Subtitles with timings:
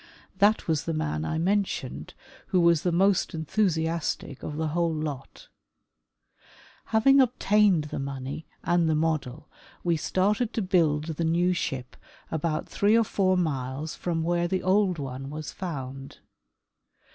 [0.39, 2.15] That was the man I mentioned,
[2.47, 5.47] who was the most enthusiastic of the whole lot.
[6.85, 9.47] Having obtained the money and the model,
[9.83, 11.95] we started to build the new ship
[12.31, 16.17] about three or four miles from where the old one was found.